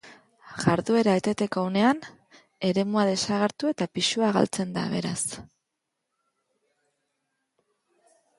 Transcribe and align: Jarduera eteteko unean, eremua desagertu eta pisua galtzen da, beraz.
Jarduera 0.61 1.11
eteteko 1.19 1.65
unean, 1.71 1.99
eremua 2.69 3.03
desagertu 3.09 3.69
eta 3.73 3.89
pisua 3.99 4.31
galtzen 4.39 4.73
da, 4.79 4.87
beraz. 4.95 5.47